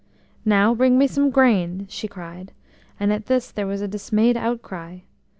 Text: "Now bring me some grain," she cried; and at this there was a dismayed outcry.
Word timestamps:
"Now 0.45 0.73
bring 0.73 0.97
me 0.97 1.05
some 1.05 1.29
grain," 1.29 1.85
she 1.87 2.07
cried; 2.07 2.53
and 2.99 3.13
at 3.13 3.27
this 3.27 3.51
there 3.51 3.67
was 3.67 3.83
a 3.83 3.87
dismayed 3.87 4.35
outcry. 4.35 5.01